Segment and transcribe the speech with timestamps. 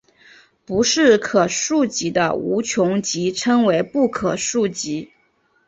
[0.65, 5.11] 不是可数集的无穷集称为不可数集。